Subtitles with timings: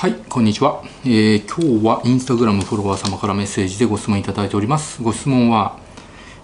[0.00, 5.02] はいこんにちは、えー、今日はインスタグラムフォロワー様からメッセージでご質問いただいております。
[5.02, 5.78] ご質問は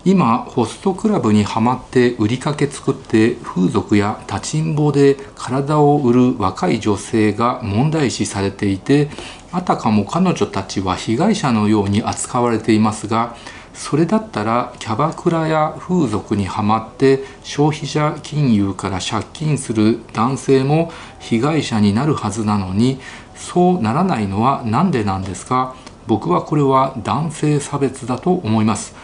[0.05, 9.09] 今ホストクラブにはまって売りかけ作って風俗や立ちんぼで体を売る若い女性が問題視されていて
[9.53, 13.39] あたかも彼女たちは被害者のように扱われていますが
[13.77, 22.99] それだったらキャバクラや風俗にはまって消費者金融から借金する男性も被害者になるはずなのに
[23.37, 25.75] そうならないのは何でなんですか？
[26.07, 28.95] 僕はこれは男性差別だと思います。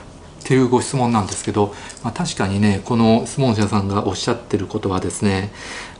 [0.41, 5.53] っていうご質問なんですけど、まあ、確かにねこの質問者さんがおっしゃってることはですね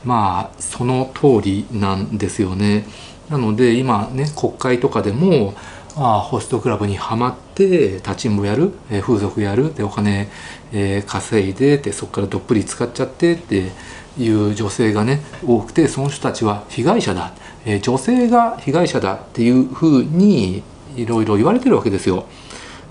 [0.05, 2.85] まあその通りなんですよね。
[3.31, 5.55] なので今ね国会とかでも
[5.95, 10.29] あ、ホストクラブにはまって立ちんぼやる、えー、風俗やるでお金、
[10.73, 13.71] えー、稼いででそこからどっぷり使っちゃってって
[14.19, 17.33] いう女性がね多くてその人たちは被害者だ、
[17.65, 20.63] えー、女性が被害者だっていうふうに
[20.97, 22.27] いろいろ言われてるわけですよ。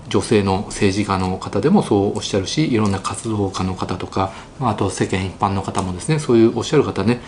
[0.08, 7.20] 女性の政治家の方でもそうおっしゃるしいろんな活動家の方とか、まあ、あと世間一般の方もですねそういうおっしゃる方ね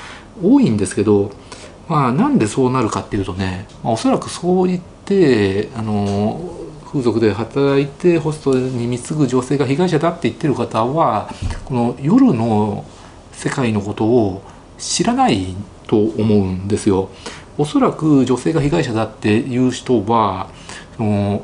[0.43, 1.31] 多いんですけど、
[1.89, 6.41] まあ、なんでそうなるかっていうとね、まあ、おそらくそういってあの
[6.85, 11.31] 風俗で働いてホストに貢ぐ女性が被害者だって言ってる方は
[11.65, 12.85] この夜の
[13.37, 14.43] 世界のことを
[14.79, 15.55] 知らない
[15.87, 17.11] と思うんですよ。
[17.57, 20.49] おそらく女性が被害者だっていう人は
[20.97, 21.43] その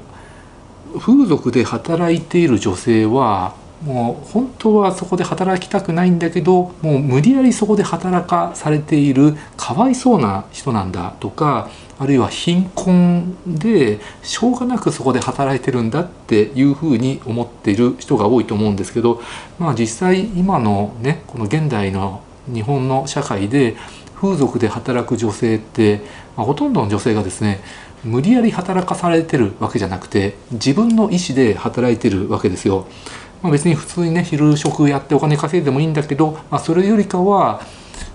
[0.98, 11.70] 風俗で働いている女性はもう本当はそこで働きたくないんだけどもう無理やりそこで働かされているかわいそうな人なんだとか
[12.00, 19.20] あるいは貧困でしょうがなくそこで働いてるんだっていうふうに思っている人が多いと思うんですけど、
[19.58, 23.76] まあ、実際今のねこの現代の日本の社会で
[24.16, 26.00] 風俗で働く女性って、
[26.38, 27.60] まあ、ほとんどの女性がですね
[28.02, 32.86] 無理やり働かされてるわけじゃなくて自分の意思で働いてるわけですよ。
[33.42, 37.60] まあ、別に普通にね昼食やってお金稼いでもいいんだけど、まあ、それよりかは、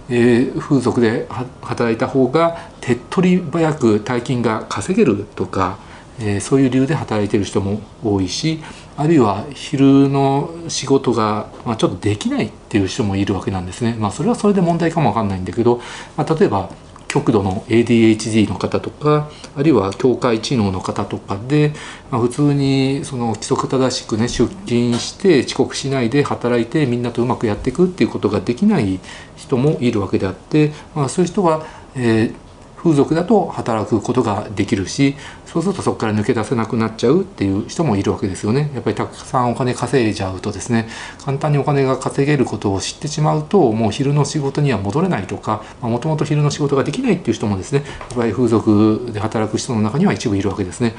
[0.09, 1.27] えー、風俗で
[1.61, 5.77] 働いた方が手っ取り早く大金が稼げるとか、
[6.19, 8.59] えー、そういう理由で働いてる人も多いし
[8.97, 13.95] あるいは昼の仕事が、まあ、ちょっとできないっていう人もいるわけなんですね。
[13.99, 15.81] まあ、それはそれで問題かもわかんないんだけど、
[16.15, 16.69] まあ、例えば
[17.15, 21.71] 極度の ADHD の方とかあるいは境界知能の方とかで、
[22.11, 28.99] まあ、普通にその規則正しくね出勤して遅刻しないで働いてみんなとうまくやっていくっていうことができない
[29.45, 32.45] 人もいるわけであって、まあ、そういう人は、えー
[32.85, 35.15] 風俗だと働くことができるし
[35.47, 40.87] そうするとそこから抜け出せなくなっちゃうっていう人もいるわけですよねやっぱりたくさんお金稼いじゃうとですね
[41.23, 50.93] 簡単にお金が稼げることを知ってしまうともう昼の仕事には戻れないとかもともと昼の仕事ができないっていう人もですねやっぱり風俗で働く人の中には一部いるわけですね。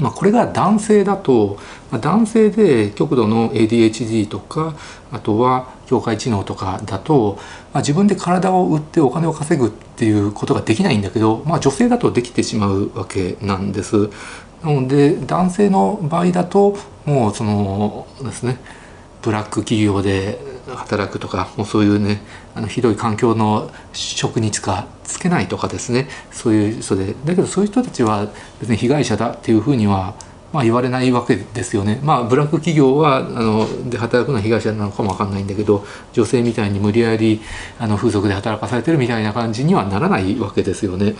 [0.00, 1.58] まあ、これが男性だと、
[1.90, 4.74] ま、男性で極度の ADHD とか
[5.12, 7.38] あとは境界知能とかだと、
[7.72, 14.10] まあ、自分で体を売ってお金を稼ぐっていうことができないんだけど、まあ、女性だとできてしまうわけなんです。
[14.64, 18.58] なので男性の場合だともうそのですね
[19.22, 22.22] ブラック企業で働くとかもうそういうね
[22.54, 28.28] あのひどい環境の職にしかつけないとかですねそういう人でだけどそういう人たちは
[28.60, 30.14] 別に被害者だっていうふうには
[30.54, 31.98] まあ、言われないわけですよね。
[32.04, 37.40] まあ、ブラック企業はあので働くのは被害者なのかもわかんないんだけど女性みたいに無理やり
[37.76, 41.16] あの風俗で働かされてるみたいな感じにはならないわけですよね。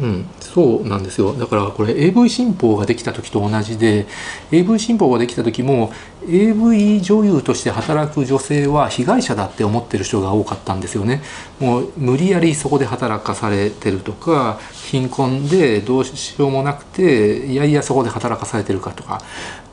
[0.00, 4.06] うん、そうなんですよだからこれ AV 新法ができた時と同じで
[4.50, 5.92] AV 新法ができた時も
[6.28, 11.22] AV 女優として働く女性は被害者だって思ってる人が多かったんですよね。
[11.60, 19.20] もう無理やりそこで働かされてるとか貧困でどうしようもなくていやいやそこで働かされてるかとか、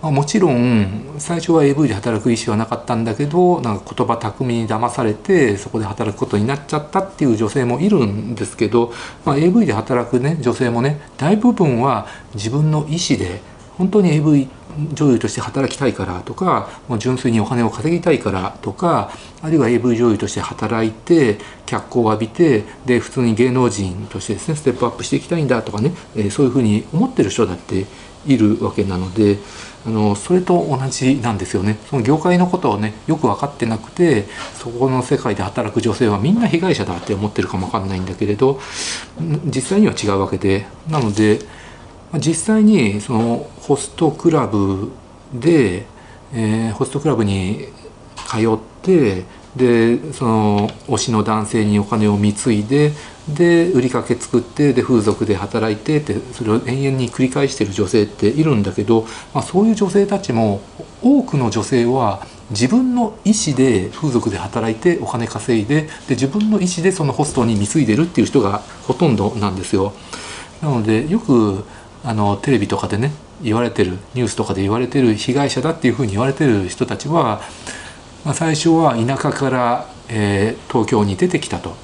[0.01, 8.93] まあ、もちろん最初は AV で働く意思はなかったんだけどなんか言葉巧みに騙されてそこで働くことになっちゃったっていう女性もいるんですけど、
[9.25, 13.41] まあ、AV で働くね女性もね大部分は自分の意思で
[13.77, 14.47] 本当に AV
[14.93, 27.85] 女優として働きたいからとかもう純粋にお金を稼ぎたいからとかあるいは AV 女優として働いて脚光を浴びてで普通に芸能人としてですねステップアップしていきたいんだとかね、えー、そういうふうに思ってる人だって
[28.25, 29.37] いるわけなので
[29.85, 31.77] あのそれと同じなんですよね。
[31.89, 38.59] その業界のことをねよく分かってなくてそこの世界で働く女性はみんな被害者だって思ってるかも分かんないんだけれど
[39.45, 40.67] 実際には違うわけで。
[40.89, 41.39] なので
[42.19, 44.91] 実際にそのホストクラブ
[45.33, 45.85] で、
[46.33, 47.67] えー、ホストクラブに
[48.27, 49.23] 通って
[49.55, 52.91] でその推しの男性にお金を貢いで
[53.29, 60.61] で売りかけ作ってで風俗で働いてってそれを延々に繰り返してる女性っているんだけど、まあ、そういう女性たちも
[61.03, 69.93] 多くの女性は自分の意思で風俗で働いてお金稼いでで自分の意思でそのホストに貢いでるっていう人がほとんどなんですよ。
[70.61, 71.63] なのでよく
[72.03, 77.41] あのテレビとかでね言われてるニュースとかで言われてる被害者だっていうふうに言われてる人たちは、
[78.25, 81.75] まあ、最初は田舎から、えー、東京に出てきたと。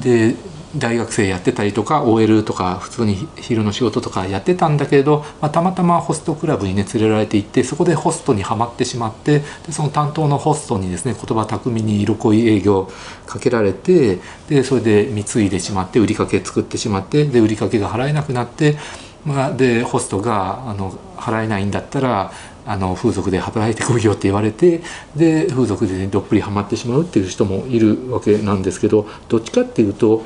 [0.00, 0.34] で
[0.76, 12.90] 大学生やってたりとか OL とか普通に昼の仕事とかやってたんだけれど、まあ、たまたまホストクラブにね連れられていってそこでホストにはまってしまってでその担当のホストにですね言葉巧みに色恋営業
[13.26, 14.18] かけられて
[14.48, 18.76] でそれで貢いでしまって売りかけ作ってしまってで売りかけが払えなくなって、
[19.24, 22.32] まあ、でホストがあの払えないんだったら
[22.66, 24.80] あの風俗で働いてこいよって言われて
[25.16, 30.24] で風俗で、ね、どっぷりハマってしまうっていう人もいるわけなんですけどどっちかっていうと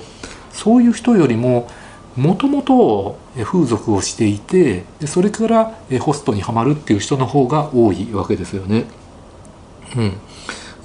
[0.58, 1.68] そういう人よりも
[2.16, 5.64] もともと風俗をしていてでそれから
[6.00, 8.86] ホストにはまるっていう人の方が多いわけですよね。
[9.96, 10.10] うん、や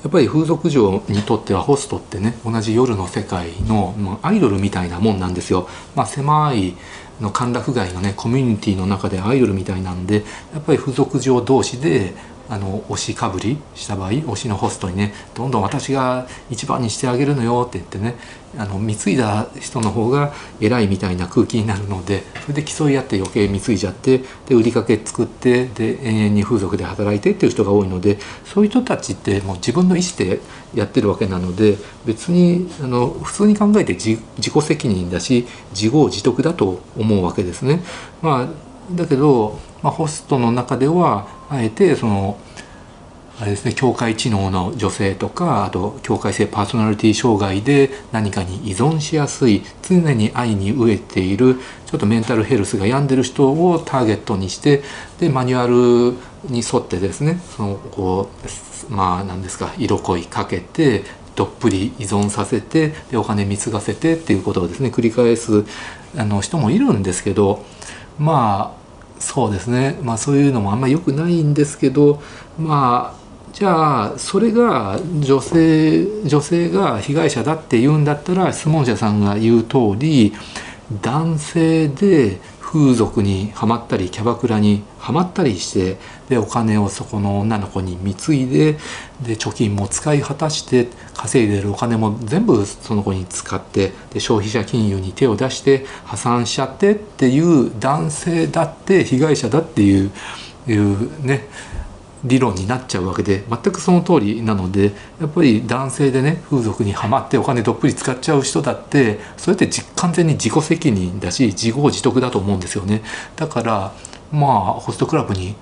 [0.08, 5.68] っぱり風俗嬢にとってはホストってね同じ夜の世界の、ま、アイドルみたいなもんなんですよ。
[5.96, 6.76] まあ、狭い
[7.20, 10.24] の歓楽街のねコミュニティの中でアイドルみたいなんで
[10.54, 12.14] やっぱり風俗嬢同士で
[12.50, 18.16] あの推しかぶりした場合推しのホストにねどんどん私が一番にしてあげるのよって言ってね
[18.58, 30.40] あの貢いだ人の方が偉いみたいな空気になるのでそれで競い合って余計貢いじゃってで売りかけ作ってで延々に風俗で働いてっていう人が多いのでそういう人たちってもう自分の意思で
[30.76, 37.82] やってるわけなので別にあの普通に考えて自己責任だし自業自得だと思うわけですね。
[38.22, 42.38] まあ、だけど、まあ、ホストの中ではあえてその
[43.40, 51.56] あれですね境界知能の女性とかあと境界性パーソナリティ障害で何かに依存しやすい常に愛に飢えている
[51.88, 54.84] ちょっとメンタルヘルスが病んでる人をターゲットにして
[55.20, 56.16] でマニュアル
[56.52, 58.30] に沿ってですねそのこ
[58.90, 61.04] うまあ何ですか色恋かけて
[61.36, 65.66] どっぷり依存させてでお金貢がせてっていうことをですね繰り返す
[66.16, 67.66] あの人もいるんですけど
[68.20, 69.98] まあそうですね。
[70.02, 72.22] まあそういうのもあんまり良くないんですけど
[72.60, 73.24] まあ
[73.54, 80.34] じゃあそれが女性女性が被害者だって言うんだったら質問者さんが言う通り
[81.02, 82.40] 男性で
[82.74, 85.98] 風俗にはまったりキャバクラにはまったりして
[86.28, 88.74] でお金をそこの女の子に貢いで
[89.22, 100.12] で貯金も使い果たして稼いでるお金も全部その子に使ってで消費者金融に手を出して破産しちゃってっていう男性だって被害者だっていう
[100.68, 101.48] いうね
[102.24, 113.04] 理論になっちゃうわけで全くその通りなのでやっぱり男性でね風俗にはまってお金どっぷり使っちゃう人だってそれって完全に自己責任だし自業自得だと思うんですよね
[113.36, 113.94] だから
[114.32, 115.56] まあホストクラブに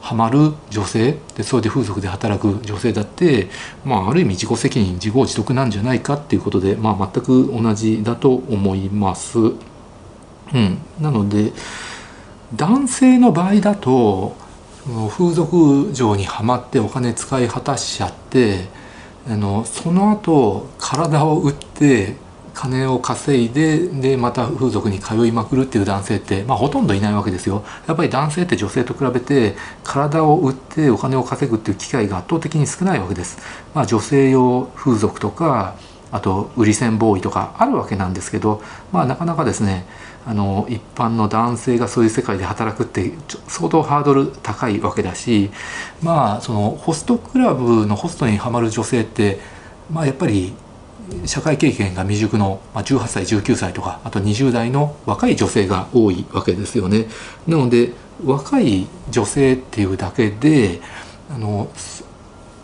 [0.00, 3.48] はまる女性でそれで風俗で働く女性だって、
[3.84, 9.38] まあ、ある意味自己責任自業自得なんじゃないかっていうことで、まあ、全く同じだと思います。
[9.38, 9.52] う
[10.58, 11.52] ん、なので
[12.54, 14.34] 男性の場合だと
[15.10, 18.66] 風俗嬢にはまってお金使い果たしちゃって
[19.28, 22.16] あのその後体を売って
[22.54, 27.64] 金を稼いででまた風俗に通いまくるっていう男性って、まあ、ほとんどいないわけですよ。
[27.86, 29.54] やっぱり男性って女性と比べて
[29.84, 33.38] 体を売ってお金を稼ぐっていう機会が圧倒的に少ないわけです、
[33.74, 35.76] まあ、女性用風俗とか
[36.10, 38.62] あと売り線ボーイとかあるわけなんですけど、
[38.92, 39.86] まあ、なかなかですね
[40.26, 43.12] あの一般の男性がそういう世界で働くって
[43.46, 45.50] 相当ハードル高いわけだし
[46.02, 49.38] まあそのホストクラブのホストにはまる女性って
[49.90, 50.54] まあやっぱり
[51.24, 57.06] 社会経験が未熟の18歳19歳とかあと20代の若い女性が多いわけですよね。
[57.46, 57.92] なので
[58.24, 60.80] 若い女性っていうだけで
[61.30, 61.70] あの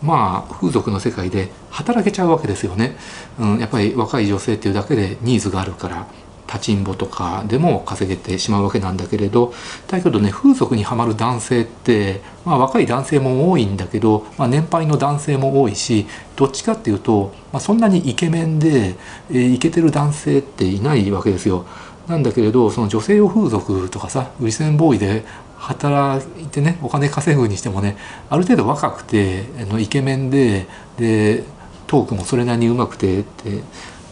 [0.01, 2.95] まあ風俗の世界で働けちゃうわけですよね、
[3.39, 6.07] うん、やっぱり若い女性っていうだけでニーズがあるから
[6.47, 9.53] 立ちんぼとかでも稼げてしまうわけなんだけれど
[9.87, 18.95] だけどね風俗にはまる男性って、まあ、若い男性も多いんだけど、まあ、年配の男性も多いしどっちかっていうと、まあ、そんなにイケメンで、
[19.29, 21.65] えー、イケてる男性っていないわけですよ。
[22.07, 25.25] なんだけれどその女性用風俗とかさ売り線ボーイで
[25.57, 27.97] 働いてねお金稼ぐにしてもね
[28.29, 31.43] ある程度若くてあのイケメンでで
[31.87, 33.61] トークもそれなりにうまくてって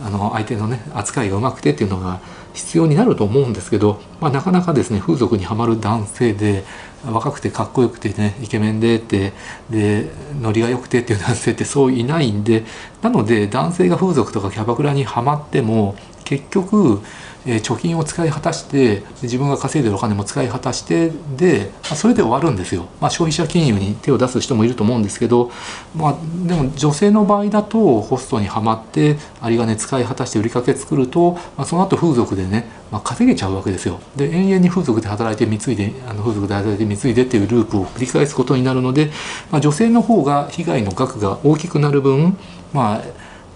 [0.03, 2.19] あの相手のね扱いがうまくてっていうのが
[2.53, 6.63] 必要になると思うんですけど、まあ、なかなかですね風俗にはまる男性で
[7.05, 9.33] 若くてかっこよくてねイケメンでって
[9.69, 10.09] で
[10.39, 12.63] ノリが良くてっていう 男性ってそういないんで
[13.01, 17.01] なので男性が風俗とかキャバクラにはまっても結局
[17.45, 25.51] え、貯金を使い果たして自分が稼いでるお金も使い果たしてで、まあ、それで終わるんですよ、まあ、消費者金融に手を出す人もいると思うんですけど、
[25.95, 33.99] まあ、でも女性の場合だとホストにはまって有り金使い果たして売りかけ作ると、まあ、その後風俗でね、まあ、稼げちゃうわけですよ。
[34.15, 39.11] で延々に風俗で働いて貢いであの風俗で働いて貢いでっていうループを繰り返すことになるので、
[39.51, 42.37] まあ、女性の方が被害の額が大きくなる分、
[42.71, 43.01] まあ、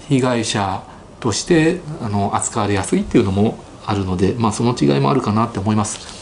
[0.09, 0.83] 被害者
[1.19, 6.15] としてあの扱われやすいっていうのもあるので、まあ、その違いもあるかなって思います。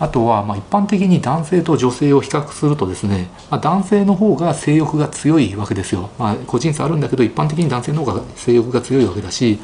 [0.00, 6.08] あとは、ま、一般的に男性と女性を比較するとですね、まあ、男性の方が性欲が強いわけですよ。
[6.18, 9.60] まあ、個人差あるんだけど一般的に男性の方が性欲が強いわけだし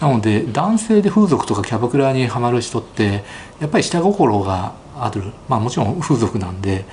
[0.00, 3.22] なので男性で風俗とかキャバクラにはまる人って
[3.60, 6.84] やっぱり下心がある、まあ、もちろん風俗なんで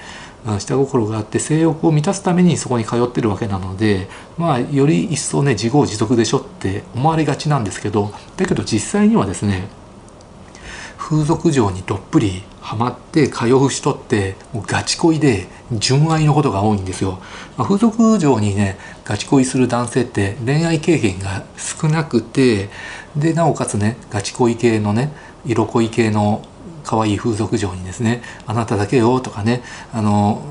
[0.60, 9.68] 下心があって性欲を満たすためにそこに通ってるわけなのでまあより一層ね自業自得でしょって思われがちなんですけどだけど実際にはですね
[11.07, 17.19] 風俗嬢にどっぷりハマって通う人ってもうガチ恋で純愛のことが多いんですよ、
[17.55, 22.67] まあ、風俗嬢にねガチ恋する男性って恋愛経験が少なくて
[23.15, 25.13] でなおかつねガチ恋系のね
[25.45, 26.41] 色恋系の
[26.83, 30.41] 可愛い風俗嬢にですね「あなただけよ」とかねあの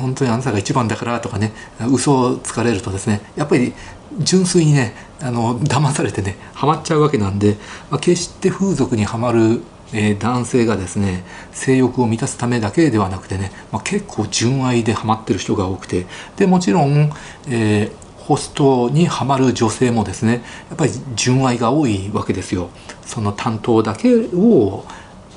[0.00, 1.52] 本当にあなたが一番だからとかね
[1.88, 3.74] 嘘をつかれるとですねやっぱり
[4.18, 7.56] 純粋にねあの騙されてねハマっちゃうわけなんで、
[7.90, 17.10] まあ、決して風俗にはまる、えー、男性がですね性欲を満たすためだけではなくてね、まあ、結構純愛でハマってる人が多くてでもちろん、
[17.48, 22.70] えーホストにはまる女性もですねやっぱり純愛が多いわけですよ。
[23.04, 24.84] その担当だけを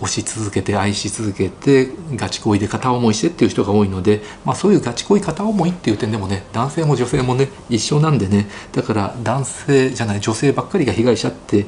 [0.02, 11.66] 推し続けて愛し続けてガチ恋で片思いしてっていう人が多いので、まあ、そういうガチ恋片思いっていう点でもね男性も女性もね一緒なんでねだから男性じゃない女性ばっかりが被害者って、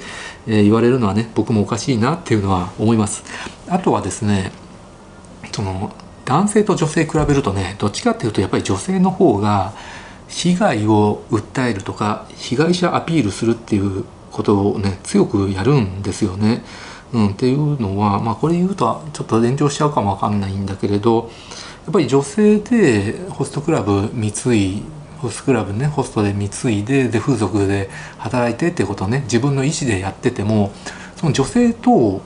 [0.48, 3.24] えー、言われるのはね僕もおかしいなっていうのは思います。
[3.69, 4.51] あとはですね
[5.53, 9.74] その男性と女性比べるとねどっちかっていうとやっぱり女性の方が
[10.27, 16.63] 被害を訴えるとか被害者アピールするっていうことをね強くやるんですよね。
[17.13, 21.29] うん、っていうのは、まあ、これ言うとちょっと炎上しちゃうかもわかんないんだけれど
[21.85, 24.83] やっぱり女性でホストクラブ貢い
[25.19, 30.71] ホストクラブねホストで貢いでで風俗で働いてってことをね自分の意思でやってても
[31.15, 32.21] その女性と、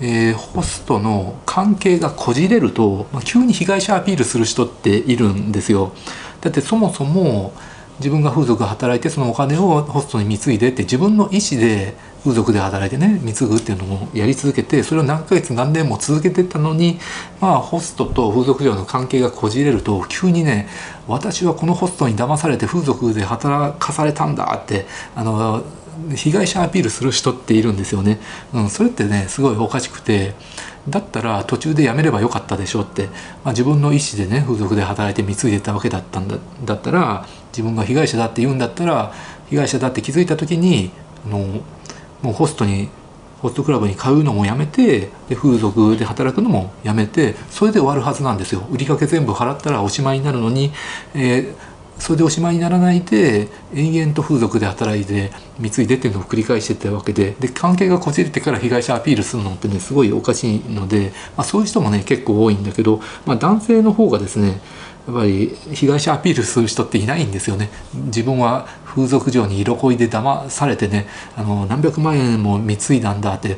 [0.00, 5.92] えー、ホストの関係がこじれると、まあ、急に被害者アピールする人っているんですよ。
[6.40, 7.52] だってそもそも
[8.02, 11.94] 自分が風俗働いてそのお金をホストに貢いでって自分の意思で
[12.24, 16.98] 風俗で働いてね貢ぐっていうのもやり続けてそれを何ヶ月何年も続けてたのに
[17.40, 20.68] まあホストと風俗嬢の関係がこじれると急にね
[21.06, 25.64] 私はこのホストに騙されて風俗で働かされたんだってあの
[26.14, 28.18] 被害者アピールする人っているんですよね、
[28.52, 30.34] うん、それってねすごいおかしくて
[30.88, 33.10] だったら途中でやめればよかったでしょって、ま
[33.46, 39.12] あ、自分の意思でね風俗で働いて貢いでたわけだったんだだったら自分が被害者だって言うんだったら
[39.48, 40.90] 被害者だって気づいた時に
[41.26, 41.38] あの
[42.22, 42.88] もうホストに
[43.42, 48.66] ホストクラブに買うのもやめてで風俗で働くのもやめてそれで終わるはずなんですよ。
[48.70, 50.72] 売りかけ全部払ったらおしまいになるのに、
[51.14, 51.54] えー、
[51.98, 57.34] それでおしまいにならないで延々と風俗で働いて貢いでっていうのを繰り返してたわけで。
[57.40, 64.60] で関係がこじれてから被害者アピールするのってねすごいおかしいので、まあ、そういう人もね結構多いんだけど、まあ、男性の方がですね
[65.06, 67.70] やっぱり被害者アピールする人っていないんですよね。
[68.06, 71.06] 自分は風俗嬢に色恋で騙されてね
[71.36, 73.56] あの何百万円も貢いだんだって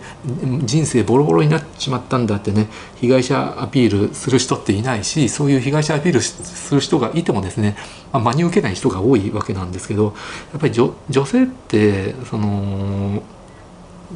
[0.62, 2.68] 人生ボロボロになっちまったんだってね
[3.00, 7.76] 被害者アピールする人っていないしそういう被害者アピールする人がいてもですね、
[8.12, 10.14] まあ、真に受けない人が多いわけなんですけど
[10.52, 10.94] やっぱり女
[11.26, 13.22] 性ってその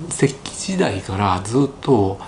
[0.09, 2.21] 石器時代からずっと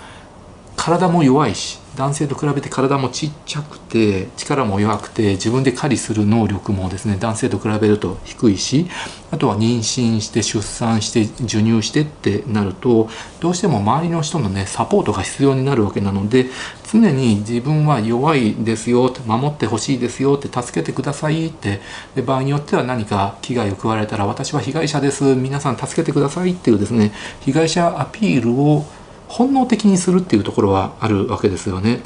[0.81, 8.87] 体も弱いし男性と比べて体もちっちゃくて力も弱くて自分で狩りする能力もですね男性と比べると低いし
[9.31, 13.11] あとは妊娠して出産して授乳してってなると
[13.41, 16.47] どうしても周りの人のねサポートが必要になるわけなので
[16.91, 21.83] 常に自分は弱いですよって守ってほしいですよって助けてくださいって
[22.15, 28.87] で場合によっては何か危害を加えられたら私は被害者です皆さん助けてくださいっていうですね被害者アピールを
[29.31, 32.01] 本能的にするっていうところはあるわけですよね。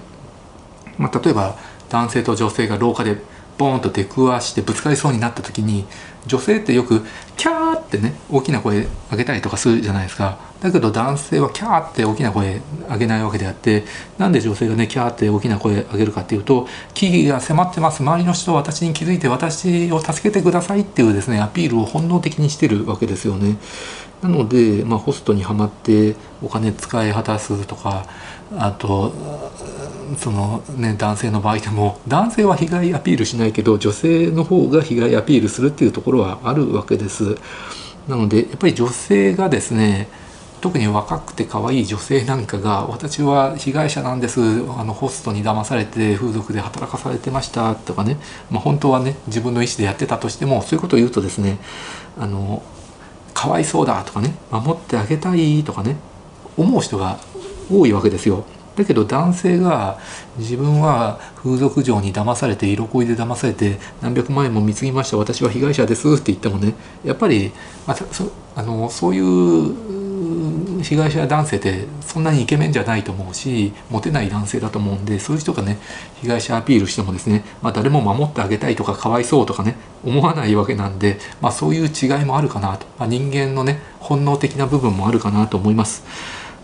[0.99, 1.57] まあ、例えば
[1.88, 3.16] 男性と女性が廊下で
[3.56, 5.84] ボーンと出くわしてぶつかりそうになった時に
[6.26, 7.02] 女性ってよく
[7.37, 10.38] キャーってね大きな声上げたりとかするじゃないですか。
[10.61, 13.84] だけど男性はキャーって大きな声上げないわけであって
[14.16, 18.02] なんで女性がねキャーって大きな声上げるかっていうと危機が迫ってます。
[18.02, 23.58] 周りの人は私に気づいて私を助けてくださいっていうですねアピールを本能的にしてるわけですよね。
[24.23, 28.06] なので、まあ、ホストにはまってお金使い果たすとか
[28.56, 29.12] あと
[30.18, 37.37] そのね男性の場合でも男性は被害アピールしないけど女性の方が被害アピールするっていうところはあるわけです
[38.08, 40.08] なのでやっぱり女性がですね
[40.61, 48.16] 特に若くて可愛い女性なんかが私は被害者なんですあのホストに騙されて風俗で働かされてましたとかね、
[48.50, 51.58] まあ、本当はね自分の意思でやってたとしてもそういうことを言うとですね
[52.18, 52.62] あの
[53.34, 55.96] かわいそうだとかね守ってあげたいとかね
[56.56, 57.18] 思う人が
[57.70, 58.46] 多いわけですよ。
[58.76, 59.99] だけど男性が
[60.37, 67.52] 自分は風俗嬢に騙されて色恋で騙されて何百万円も貢ぎました私は被害者ですって言ってもねやっぱり、
[67.87, 75.78] まあ、そあのそういう被害者男性ってそんなにイケメンじゃないと思うしモテない男性だと思うんでそういう人がね
[76.21, 86.04] 被害者アピールしてもですね、まあ、誰も守ってあげたいとかかわいそうとかね思わないわけなんで、まあ、そういう違いもあるかなと、ま、人間のね本能的な部分もあるかなと思います。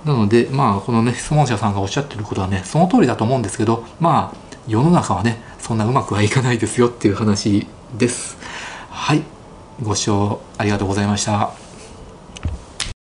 [0.04, 7.66] なのでまあこのね質問者さんがおっしゃってることはねその通りだと思うんですけどまあ世の中はねそんなうまくはいかないですよっていう話
[7.96, 8.36] です。
[8.90, 9.22] はい
[9.82, 11.69] ご視聴ありがとうございました。